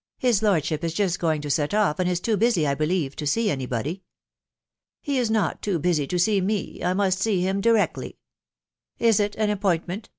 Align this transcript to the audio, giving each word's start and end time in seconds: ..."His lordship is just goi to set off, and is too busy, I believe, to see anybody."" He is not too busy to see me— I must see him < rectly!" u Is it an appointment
..."His 0.17 0.41
lordship 0.41 0.83
is 0.83 0.95
just 0.95 1.19
goi 1.19 1.39
to 1.43 1.51
set 1.51 1.75
off, 1.75 1.99
and 1.99 2.09
is 2.09 2.19
too 2.19 2.35
busy, 2.35 2.65
I 2.65 2.73
believe, 2.73 3.15
to 3.17 3.27
see 3.27 3.51
anybody."" 3.51 4.01
He 5.03 5.19
is 5.19 5.29
not 5.29 5.61
too 5.61 5.77
busy 5.77 6.07
to 6.07 6.17
see 6.17 6.41
me— 6.41 6.79
I 6.83 6.95
must 6.95 7.19
see 7.19 7.41
him 7.41 7.61
< 7.61 7.61
rectly!" 7.61 8.17
u 8.97 9.05
Is 9.07 9.19
it 9.19 9.35
an 9.35 9.51
appointment 9.51 10.09